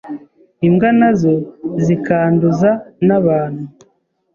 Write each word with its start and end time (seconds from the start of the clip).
imbwa 0.67 0.89
nazo 0.99 1.33
zikanduza 1.85 2.69
n’abantu. 3.07 3.63